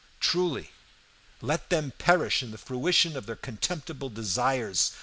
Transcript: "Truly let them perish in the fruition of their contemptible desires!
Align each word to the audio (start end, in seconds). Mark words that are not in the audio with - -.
"Truly 0.19 0.71
let 1.41 1.69
them 1.69 1.93
perish 1.99 2.41
in 2.41 2.49
the 2.49 2.57
fruition 2.57 3.15
of 3.15 3.27
their 3.27 3.35
contemptible 3.35 4.09
desires! 4.09 4.93